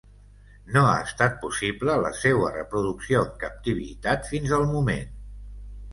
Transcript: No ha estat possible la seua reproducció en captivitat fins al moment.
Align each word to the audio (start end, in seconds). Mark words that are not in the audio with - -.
No 0.75 0.81
ha 0.91 0.95
estat 1.09 1.35
possible 1.43 1.97
la 2.05 2.11
seua 2.21 2.49
reproducció 2.55 3.21
en 3.27 3.39
captivitat 3.45 4.29
fins 4.35 4.59
al 4.59 4.67
moment. 4.75 5.13